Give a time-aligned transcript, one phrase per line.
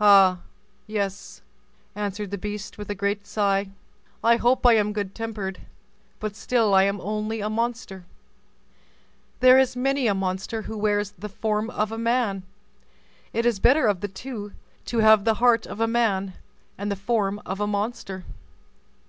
[0.00, 0.42] "Ah!
[0.86, 1.42] yes,"
[1.96, 3.70] answered the beast, with a great sigh;
[4.22, 5.58] "I hope I am good tempered,
[6.20, 8.04] but still I am only a monster."
[9.40, 12.44] "There is many a monster who wears the form of a man;
[13.32, 14.52] it is better of the two
[14.84, 16.34] to have the heart of a man
[16.78, 18.24] and the form of a monster."